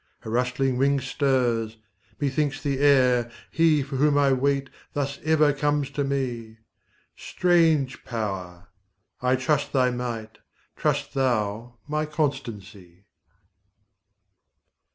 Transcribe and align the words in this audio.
a 0.25 0.31
rustling 0.31 0.79
wing 0.79 0.99
stirs, 0.99 1.77
methinks, 2.19 2.59
the 2.63 2.79
air: 2.79 3.29
He 3.51 3.83
for 3.83 3.97
whom 3.97 4.17
I 4.17 4.33
wait, 4.33 4.71
thus 4.93 5.19
ever 5.23 5.53
comes 5.53 5.91
to 5.91 6.03
me; 6.03 6.57
Strange 7.15 8.03
Power! 8.03 8.69
I 9.21 9.35
trust 9.35 9.73
thy 9.73 9.91
might; 9.91 10.39
trust 10.75 11.13
thou 11.13 11.77
my 11.87 12.07
constancy. 12.07 13.03